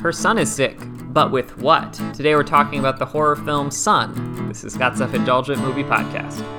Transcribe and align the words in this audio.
Her 0.00 0.12
son 0.12 0.38
is 0.38 0.52
sick, 0.54 0.78
but 1.12 1.32
with 1.32 1.58
what? 1.58 1.92
Today 2.14 2.36
we're 2.36 2.44
talking 2.44 2.78
about 2.78 3.00
the 3.00 3.04
horror 3.04 3.34
film 3.34 3.68
Son. 3.72 4.46
This 4.46 4.62
is 4.62 4.74
Scott's 4.74 4.98
Self 4.98 5.12
Indulgent 5.12 5.60
Movie 5.60 5.82
Podcast. 5.82 6.57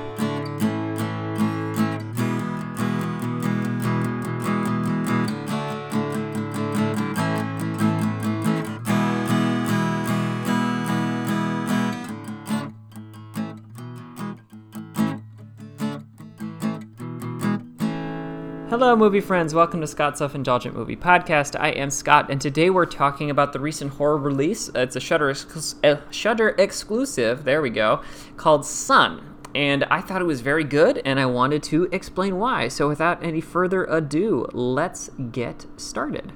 Hello, 18.70 18.94
movie 18.94 19.20
friends. 19.20 19.52
Welcome 19.52 19.80
to 19.80 19.86
Scott's 19.88 20.20
Self 20.20 20.36
Indulgent 20.36 20.76
Movie 20.76 20.94
Podcast. 20.94 21.58
I 21.58 21.70
am 21.70 21.90
Scott, 21.90 22.30
and 22.30 22.40
today 22.40 22.70
we're 22.70 22.86
talking 22.86 23.28
about 23.28 23.52
the 23.52 23.58
recent 23.58 23.94
horror 23.94 24.16
release. 24.16 24.70
It's 24.76 24.94
a 24.94 25.00
Shudder, 25.00 25.28
ex- 25.28 25.74
uh, 25.82 25.96
Shudder 26.12 26.50
exclusive, 26.50 27.42
there 27.42 27.62
we 27.62 27.70
go, 27.70 28.00
called 28.36 28.64
Son. 28.64 29.34
And 29.56 29.82
I 29.90 30.00
thought 30.00 30.22
it 30.22 30.26
was 30.26 30.40
very 30.40 30.62
good, 30.62 31.02
and 31.04 31.18
I 31.18 31.26
wanted 31.26 31.64
to 31.64 31.88
explain 31.90 32.38
why. 32.38 32.68
So, 32.68 32.86
without 32.86 33.20
any 33.24 33.40
further 33.40 33.86
ado, 33.86 34.46
let's 34.52 35.10
get 35.32 35.66
started. 35.76 36.32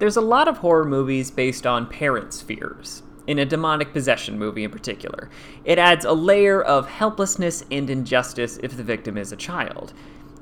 There's 0.00 0.16
a 0.16 0.20
lot 0.20 0.48
of 0.48 0.58
horror 0.58 0.84
movies 0.84 1.30
based 1.30 1.64
on 1.64 1.86
parents' 1.86 2.42
fears 2.42 3.04
in 3.26 3.38
a 3.38 3.44
demonic 3.44 3.92
possession 3.92 4.38
movie 4.38 4.64
in 4.64 4.70
particular. 4.70 5.30
It 5.64 5.78
adds 5.78 6.04
a 6.04 6.12
layer 6.12 6.62
of 6.62 6.88
helplessness 6.88 7.64
and 7.70 7.88
injustice 7.88 8.58
if 8.62 8.76
the 8.76 8.82
victim 8.82 9.16
is 9.16 9.32
a 9.32 9.36
child. 9.36 9.92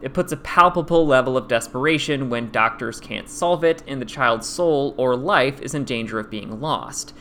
It 0.03 0.15
puts 0.15 0.33
a 0.33 0.39
palpable 0.39 1.07
level 1.07 1.37
of 1.37 1.49
desperation 1.49 2.31
when 2.31 2.51
doctors 2.51 3.01
can't 3.01 3.29
solve 3.29 3.65
it 3.65 3.83
and 3.87 4.01
the 4.01 4.07
child's 4.07 4.49
soul 4.49 4.95
or 4.97 5.15
life 5.15 5.61
is 5.61 5.75
in 5.75 5.85
danger 5.85 6.19
of 6.19 6.31
being 6.31 6.61
lost. 6.61 7.13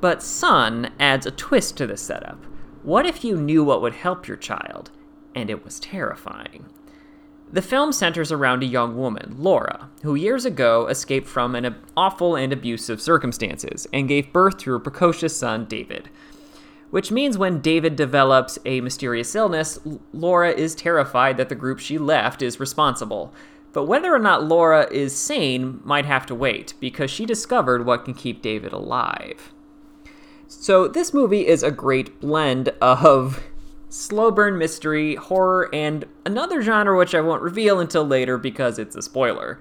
But 0.00 0.22
Son 0.22 0.92
adds 1.00 1.26
a 1.26 1.32
twist 1.32 1.76
to 1.78 1.86
this 1.86 2.00
setup. 2.00 2.44
What 2.84 3.06
if 3.06 3.24
you 3.24 3.36
knew 3.36 3.64
what 3.64 3.82
would 3.82 3.94
help 3.94 4.28
your 4.28 4.36
child, 4.36 4.92
and 5.34 5.50
it 5.50 5.64
was 5.64 5.80
terrifying? 5.80 6.66
The 7.50 7.62
film 7.62 7.92
centers 7.92 8.30
around 8.30 8.62
a 8.62 8.66
young 8.66 8.96
woman, 8.96 9.36
Laura, 9.38 9.88
who 10.02 10.14
years 10.14 10.44
ago 10.44 10.86
escaped 10.88 11.26
from 11.26 11.54
an 11.54 11.76
awful 11.96 12.36
and 12.36 12.52
abusive 12.52 13.00
circumstances 13.00 13.86
and 13.90 14.06
gave 14.06 14.34
birth 14.34 14.58
to 14.58 14.72
her 14.72 14.78
precocious 14.78 15.34
son, 15.34 15.64
David. 15.64 16.10
Which 16.90 17.10
means 17.10 17.38
when 17.38 17.60
David 17.60 17.96
develops 17.96 18.58
a 18.66 18.82
mysterious 18.82 19.34
illness, 19.34 19.78
Laura 20.12 20.50
is 20.50 20.74
terrified 20.74 21.38
that 21.38 21.48
the 21.48 21.54
group 21.54 21.78
she 21.78 21.96
left 21.96 22.42
is 22.42 22.60
responsible. 22.60 23.32
But 23.72 23.84
whether 23.84 24.14
or 24.14 24.18
not 24.18 24.44
Laura 24.44 24.86
is 24.90 25.16
sane 25.16 25.80
might 25.84 26.06
have 26.06 26.26
to 26.26 26.34
wait, 26.34 26.74
because 26.80 27.10
she 27.10 27.24
discovered 27.24 27.86
what 27.86 28.04
can 28.04 28.14
keep 28.14 28.42
David 28.42 28.72
alive. 28.72 29.52
So, 30.46 30.88
this 30.88 31.12
movie 31.12 31.46
is 31.46 31.62
a 31.62 31.70
great 31.70 32.20
blend 32.20 32.70
of 32.80 33.42
slow 33.88 34.30
burn 34.30 34.58
mystery, 34.58 35.14
horror, 35.14 35.68
and 35.72 36.04
another 36.26 36.62
genre 36.62 36.96
which 36.96 37.14
I 37.14 37.20
won't 37.20 37.42
reveal 37.42 37.80
until 37.80 38.06
later 38.06 38.38
because 38.38 38.78
it's 38.78 38.96
a 38.96 39.02
spoiler. 39.02 39.58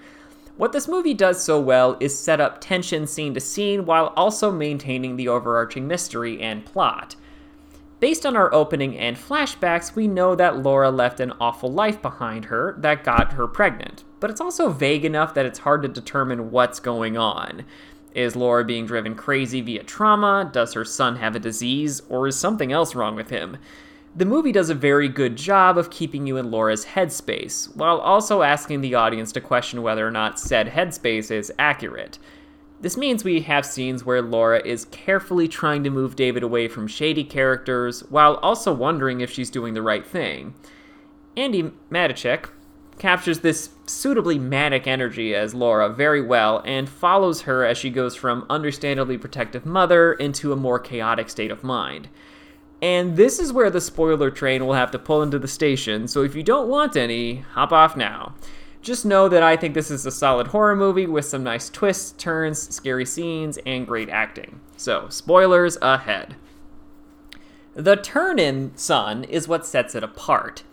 What 0.58 0.72
this 0.72 0.88
movie 0.88 1.14
does 1.14 1.44
so 1.44 1.60
well 1.60 1.98
is 2.00 2.18
set 2.18 2.42
up 2.42 2.60
tension 2.60 3.06
scene 3.06 3.34
to 3.36 3.40
scene 3.40 3.86
while 3.86 4.14
also 4.16 4.52
maintaining 4.52 5.16
the 5.16 5.28
overarching 5.28 5.88
mystery 5.88 6.42
and 6.42 6.66
plot. 6.66 7.16
Based 8.00 8.26
on 8.26 8.36
our 8.36 8.54
opening 8.54 8.98
and 8.98 9.18
flashbacks, 9.18 9.96
we 9.96 10.08
know 10.08 10.36
that 10.36 10.58
Laura 10.58 10.92
left 10.92 11.20
an 11.20 11.34
awful 11.40 11.72
life 11.72 12.02
behind 12.02 12.46
her 12.46 12.76
that 12.80 13.04
got 13.04 13.34
her 13.34 13.48
pregnant, 13.48 14.04
but 14.20 14.30
it's 14.30 14.42
also 14.42 14.70
vague 14.70 15.06
enough 15.06 15.34
that 15.34 15.46
it's 15.46 15.60
hard 15.60 15.82
to 15.84 15.88
determine 15.88 16.52
what's 16.52 16.80
going 16.80 17.18
on. 17.18 17.64
Is 18.14 18.36
Laura 18.36 18.66
being 18.66 18.88
driven 18.88 19.14
crazy 19.14 19.62
via 19.62 19.84
trauma? 19.84 20.50
Does 20.52 20.74
her 20.74 20.86
son 20.86 21.18
have 21.18 21.36
a 21.36 21.40
disease? 21.40 22.02
Or 22.10 22.28
is 22.28 22.36
something 22.36 22.72
else 22.72 22.96
wrong 22.96 23.16
with 23.16 23.30
him? 23.30 23.58
The 24.18 24.26
movie 24.26 24.52
does 24.52 24.72
a 24.72 24.74
very 24.74 25.10
good 25.10 25.36
job 25.36 25.78
of 25.78 25.92
keeping 25.92 26.26
you 26.26 26.38
in 26.38 26.50
Laura's 26.50 26.86
headspace, 26.86 27.76
while 27.76 28.00
also 28.00 28.42
asking 28.42 28.82
the 28.82 28.96
audience 28.96 29.32
to 29.34 29.42
question 29.42 29.84
whether 29.84 30.08
or 30.08 30.10
not 30.10 30.40
said 30.40 30.70
headspace 30.70 31.30
is 31.30 31.54
accurate. 31.60 32.18
This 32.82 32.98
means 32.98 33.24
we 33.24 33.42
have 33.42 33.64
scenes 33.64 34.04
where 34.04 34.24
Laura 34.24 34.60
is 34.66 34.86
carefully 34.86 35.48
trying 35.48 35.84
to 35.84 35.92
move 35.92 36.16
David 36.16 36.42
away 36.42 36.68
from 36.68 36.88
shady 36.88 37.24
characters, 37.24 38.00
while 38.10 38.38
also 38.38 38.74
wondering 38.74 39.22
if 39.22 39.30
she's 39.30 39.52
doing 39.52 39.76
the 39.76 39.84
right 39.84 40.06
thing. 40.06 40.56
Andi 41.36 41.72
Matichak 41.92 42.50
captures 42.98 43.42
this 43.42 43.70
suitably 43.86 44.40
manic 44.40 44.88
energy 44.88 45.36
as 45.36 45.54
Laura 45.54 45.90
very 45.90 46.24
well 46.24 46.64
and 46.66 46.90
follows 46.90 47.44
her 47.44 47.64
as 47.64 47.78
she 47.78 47.92
goes 47.92 48.16
from 48.16 48.48
understandably 48.50 49.20
protective 49.20 49.64
mother 49.64 50.14
into 50.14 50.52
a 50.52 50.56
more 50.56 50.80
chaotic 50.80 51.30
state 51.30 51.52
of 51.52 51.64
mind. 51.64 52.10
And 52.82 53.18
this 53.18 53.40
is 53.40 53.52
where 53.52 53.70
the 53.70 53.82
spoiler 53.82 54.30
train 54.30 54.66
will 54.66 54.76
have 54.76 54.92
to 54.92 55.00
pull 55.00 55.24
into 55.24 55.40
the 55.40 55.48
station, 55.48 56.08
so 56.08 56.22
if 56.22 56.36
you 56.36 56.44
don't 56.44 56.70
want 56.70 56.96
any, 56.96 57.38
hop 57.38 57.72
off 57.72 57.98
now. 57.98 58.36
Just 58.82 59.06
know 59.06 59.28
that 59.28 59.42
I 59.42 59.58
think 59.58 59.74
this 59.74 59.90
is 59.90 60.06
a 60.06 60.12
solid 60.12 60.48
horror 60.48 60.76
movie 60.76 61.08
with 61.08 61.26
some 61.26 61.44
nice 61.44 61.70
twists, 61.70 62.12
turns, 62.12 62.74
scary 62.74 63.06
scenes, 63.06 63.58
and 63.66 63.88
great 63.88 64.10
acting. 64.10 64.60
So, 64.78 65.10
spoilers 65.10 65.78
ahead. 65.82 66.36
The 67.74 67.96
turn 67.96 68.40
in 68.40 68.72
Son 68.76 69.24
is 69.24 69.48
what 69.48 69.66
sets 69.66 69.96
it 69.96 70.04
apart. 70.04 70.64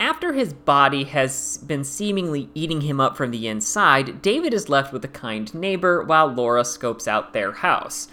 After 0.00 0.32
his 0.32 0.52
body 0.52 1.04
has 1.04 1.58
been 1.58 1.84
seemingly 1.84 2.48
eating 2.54 2.80
him 2.80 3.00
up 3.00 3.16
from 3.16 3.30
the 3.30 3.46
inside, 3.46 4.20
David 4.20 4.52
is 4.52 4.68
left 4.68 4.92
with 4.92 5.04
a 5.04 5.08
kind 5.08 5.54
neighbor 5.54 6.02
while 6.02 6.26
Laura 6.26 6.64
scopes 6.64 7.06
out 7.06 7.32
their 7.32 7.52
house. 7.52 8.08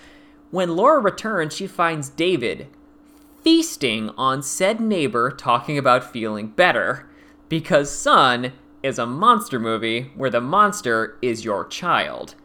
When 0.51 0.75
Laura 0.75 0.99
returns, 0.99 1.55
she 1.55 1.65
finds 1.65 2.09
David, 2.09 2.67
feasting 3.43 4.09
on 4.17 4.43
said 4.43 4.79
neighbor 4.79 5.31
talking 5.31 5.77
about 5.77 6.11
feeling 6.11 6.47
better 6.47 7.07
because 7.49 7.89
Son 7.89 8.53
is 8.83 8.99
a 8.99 9.05
monster 9.05 9.59
movie 9.59 10.11
where 10.15 10.29
the 10.29 10.41
monster 10.41 11.17
is 11.21 11.45
your 11.45 11.65
child. 11.65 12.35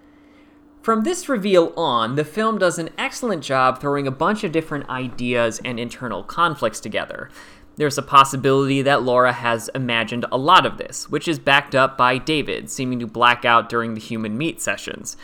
From 0.83 1.03
this 1.03 1.29
reveal 1.29 1.73
on, 1.77 2.15
the 2.15 2.25
film 2.25 2.59
does 2.59 2.79
an 2.79 2.91
excellent 2.97 3.43
job 3.43 3.81
throwing 3.81 4.07
a 4.07 4.13
bunch 4.13 4.45
of 4.45 4.53
different 4.53 4.89
ideas 4.89 5.61
and 5.65 5.81
internal 5.81 6.23
conflicts 6.23 6.81
together. 6.81 7.29
There's 7.77 7.99
a 7.99 8.03
possibility 8.03 8.83
that 8.83 9.03
Laura 9.03 9.33
has 9.33 9.69
imagined 9.75 10.25
a 10.31 10.39
lot 10.39 10.65
of 10.65 10.79
this, 10.79 11.11
which 11.11 11.29
is 11.29 11.39
backed 11.39 11.75
up 11.75 11.99
by 11.99 12.19
David 12.19 12.71
seeming 12.71 13.01
to 13.01 13.07
black 13.07 13.45
out 13.45 13.69
during 13.69 13.95
the 13.95 14.01
human 14.01 14.39
meat 14.39 14.63
sessions, 14.63 15.17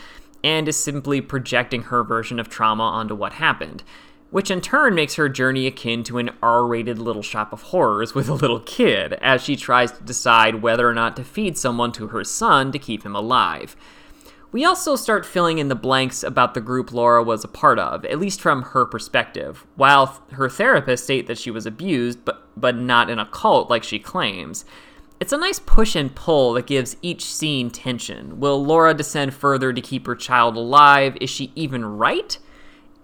and 0.43 0.67
is 0.67 0.77
simply 0.77 1.21
projecting 1.21 1.83
her 1.83 2.03
version 2.03 2.39
of 2.39 2.49
trauma 2.49 2.83
onto 2.83 3.15
what 3.15 3.33
happened 3.33 3.83
which 4.33 4.49
in 4.49 4.59
turn 4.59 4.95
makes 4.95 5.13
her 5.13 5.29
journey 5.29 5.67
akin 5.67 6.03
to 6.03 6.17
an 6.17 6.31
R 6.41 6.65
rated 6.65 6.97
little 6.97 7.21
shop 7.21 7.53
of 7.53 7.61
horrors 7.61 8.15
with 8.15 8.27
a 8.27 8.33
little 8.33 8.61
kid, 8.61 9.13
as 9.21 9.43
she 9.43 9.55
tries 9.55 9.91
to 9.91 10.03
decide 10.03 10.63
whether 10.63 10.89
or 10.89 10.93
not 10.95 11.15
to 11.17 11.23
feed 11.23 11.55
someone 11.55 11.91
to 11.91 12.07
her 12.07 12.23
son 12.23 12.71
to 12.71 12.79
keep 12.79 13.03
him 13.05 13.15
alive. 13.15 13.75
We 14.51 14.65
also 14.65 14.95
start 14.95 15.23
filling 15.23 15.59
in 15.59 15.67
the 15.67 15.75
blanks 15.75 16.23
about 16.23 16.55
the 16.55 16.61
group 16.61 16.91
Laura 16.91 17.21
was 17.21 17.43
a 17.43 17.47
part 17.47 17.77
of, 17.77 18.05
at 18.05 18.17
least 18.17 18.41
from 18.41 18.63
her 18.63 18.87
perspective, 18.87 19.67
while 19.75 20.23
her 20.31 20.49
therapist 20.49 21.03
state 21.03 21.27
that 21.27 21.37
she 21.37 21.51
was 21.51 21.67
abused, 21.67 22.25
but, 22.25 22.59
but 22.59 22.75
not 22.75 23.11
in 23.11 23.19
a 23.19 23.27
cult 23.27 23.69
like 23.69 23.83
she 23.83 23.99
claims. 23.99 24.65
It's 25.19 25.31
a 25.31 25.37
nice 25.37 25.59
push 25.59 25.95
and 25.95 26.13
pull 26.15 26.53
that 26.53 26.65
gives 26.65 26.97
each 27.03 27.23
scene 27.23 27.69
tension. 27.69 28.39
Will 28.39 28.65
Laura 28.65 28.95
descend 28.95 29.35
further 29.35 29.71
to 29.71 29.79
keep 29.79 30.07
her 30.07 30.15
child 30.15 30.57
alive? 30.57 31.15
Is 31.21 31.29
she 31.29 31.51
even 31.55 31.85
right? 31.85 32.39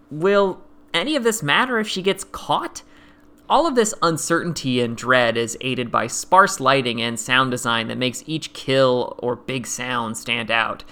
Will 0.10 0.64
any 0.94 1.16
of 1.16 1.24
this 1.24 1.44
matter 1.44 1.80
if 1.80 1.88
she 1.88 2.02
gets 2.02 2.24
caught? 2.24 2.84
All 3.50 3.66
of 3.66 3.76
this 3.76 3.96
uncertainty 4.02 4.80
and 4.80 4.96
dread 4.96 5.36
is 5.36 5.58
aided 5.62 5.92
by 5.92 6.08
sparse 6.08 6.60
lighting 6.60 7.02
and 7.02 7.20
sound 7.20 7.52
design 7.52 7.88
that 7.88 7.98
makes 7.98 8.24
each 8.28 8.54
kill 8.54 9.16
or 9.20 9.36
big 9.36 9.66
sound 9.66 10.18
stand 10.18 10.52
out. 10.52 10.84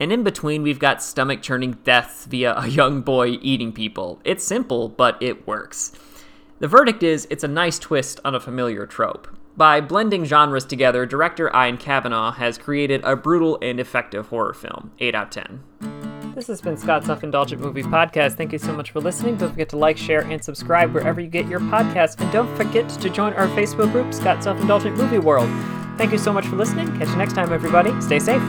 And 0.00 0.12
in 0.12 0.24
between, 0.24 0.62
we've 0.62 0.78
got 0.78 1.02
stomach 1.02 1.42
churning 1.42 1.78
deaths 1.84 2.24
via 2.24 2.54
a 2.56 2.68
young 2.68 3.02
boy 3.02 3.38
eating 3.42 3.72
people. 3.72 4.20
It's 4.24 4.44
simple, 4.44 4.88
but 4.88 5.22
it 5.22 5.46
works. 5.46 5.92
The 6.58 6.68
verdict 6.68 7.02
is 7.02 7.26
it's 7.30 7.44
a 7.44 7.48
nice 7.48 7.78
twist 7.78 8.18
on 8.24 8.34
a 8.34 8.40
familiar 8.40 8.86
trope. 8.86 9.28
By 9.56 9.80
blending 9.80 10.24
genres 10.24 10.64
together, 10.64 11.06
director 11.06 11.50
Ian 11.54 11.78
Kavanagh 11.78 12.32
has 12.32 12.58
created 12.58 13.02
a 13.04 13.16
brutal 13.16 13.58
and 13.62 13.80
effective 13.80 14.28
horror 14.28 14.52
film. 14.52 14.92
8 15.00 15.14
out 15.14 15.36
of 15.36 15.44
10. 15.80 15.95
This 16.36 16.48
has 16.48 16.60
been 16.60 16.76
Scott's 16.76 17.06
Self 17.06 17.24
Indulgent 17.24 17.62
Movie 17.62 17.82
Podcast. 17.82 18.34
Thank 18.34 18.52
you 18.52 18.58
so 18.58 18.70
much 18.70 18.90
for 18.90 19.00
listening. 19.00 19.36
Don't 19.36 19.52
forget 19.52 19.70
to 19.70 19.78
like, 19.78 19.96
share, 19.96 20.20
and 20.20 20.44
subscribe 20.44 20.92
wherever 20.92 21.18
you 21.18 21.28
get 21.28 21.48
your 21.48 21.60
podcasts. 21.60 22.20
And 22.20 22.30
don't 22.30 22.54
forget 22.58 22.86
to 22.90 23.08
join 23.08 23.32
our 23.32 23.48
Facebook 23.48 23.90
group, 23.90 24.12
Scott's 24.12 24.44
Self 24.44 24.60
Indulgent 24.60 24.98
Movie 24.98 25.18
World. 25.18 25.48
Thank 25.96 26.12
you 26.12 26.18
so 26.18 26.34
much 26.34 26.46
for 26.46 26.56
listening. 26.56 26.94
Catch 26.98 27.08
you 27.08 27.16
next 27.16 27.32
time, 27.32 27.54
everybody. 27.54 27.98
Stay 28.02 28.18
safe. 28.18 28.42